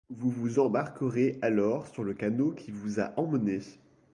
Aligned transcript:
Vous 0.09 0.31
vous 0.31 0.57
embarquerez 0.57 1.37
alors 1.43 1.85
sur 1.85 2.03
le 2.03 2.15
canot 2.15 2.53
qui 2.53 2.71
vous 2.71 2.99
a 2.99 3.13
amenés. 3.19 3.59